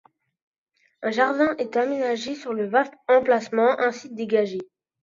Un 1.03 1.11
jardin 1.11 1.53
est 1.59 1.77
aménagé 1.77 2.33
sur 2.33 2.53
le 2.55 2.65
vaste 2.65 2.95
emplacement 3.07 3.77
ainsi 3.79 4.09
dégagé. 4.09 4.57